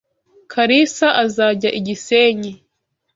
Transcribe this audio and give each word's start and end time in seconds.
Kalisa 0.51 1.07
azajya 1.23 1.69
igisenyi 1.79 2.51